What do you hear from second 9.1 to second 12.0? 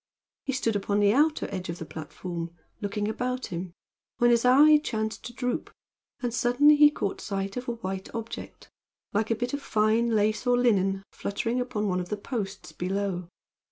like a bit of fine lace or linen fluttering upon one